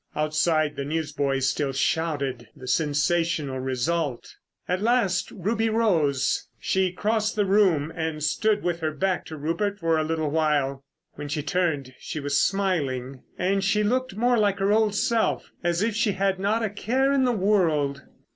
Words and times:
Outside 0.15 0.75
the 0.75 0.83
newsboys 0.83 1.47
still 1.47 1.73
shouted 1.73 2.47
the 2.55 2.67
sensational 2.67 3.59
result. 3.59 4.33
At 4.67 4.81
last 4.81 5.29
Ruby 5.29 5.69
rose. 5.69 6.47
She 6.59 6.91
crossed 6.91 7.35
the 7.35 7.45
room 7.45 7.93
and 7.95 8.23
stood 8.23 8.63
with 8.63 8.79
her 8.79 8.91
back 8.91 9.25
to 9.25 9.37
Rupert 9.37 9.77
for 9.77 9.99
a 9.99 10.03
little 10.03 10.31
while. 10.31 10.83
When 11.13 11.27
she 11.27 11.43
turned 11.43 11.93
she 11.99 12.19
was 12.19 12.39
smiling, 12.41 13.21
and 13.37 13.63
she 13.63 13.83
looked 13.83 14.15
more 14.15 14.39
like 14.39 14.57
her 14.57 14.71
old 14.71 14.95
self—as 14.95 15.83
if 15.83 15.95
she 15.95 16.13
had 16.13 16.39
not 16.39 16.63
a 16.63 16.71
care 16.71 17.11
in 17.13 17.23
the 17.23 17.31
world. 17.31 18.01